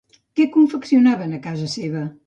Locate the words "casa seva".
1.47-2.07